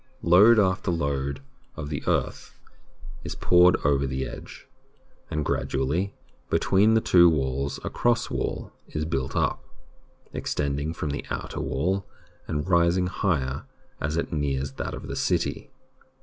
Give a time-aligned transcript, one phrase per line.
[0.23, 1.41] Load after load
[1.75, 2.57] of the earth
[3.23, 4.65] is poured over the edge,
[5.29, 6.15] and gradually
[6.49, 9.63] between the two walls a cross wall is built up,
[10.33, 12.07] ex tending from the outer wall
[12.47, 13.67] and rising higher
[13.99, 15.69] as it nears that of the city.